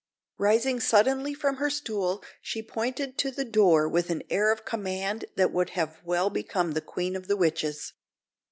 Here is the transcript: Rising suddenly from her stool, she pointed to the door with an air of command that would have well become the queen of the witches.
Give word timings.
Rising 0.39 0.79
suddenly 0.79 1.35
from 1.35 1.57
her 1.57 1.69
stool, 1.69 2.23
she 2.41 2.63
pointed 2.63 3.19
to 3.19 3.29
the 3.29 3.45
door 3.45 3.87
with 3.87 4.09
an 4.09 4.23
air 4.31 4.51
of 4.51 4.65
command 4.65 5.25
that 5.35 5.51
would 5.51 5.69
have 5.77 6.01
well 6.03 6.31
become 6.31 6.71
the 6.71 6.81
queen 6.81 7.15
of 7.15 7.27
the 7.27 7.37
witches. 7.37 7.93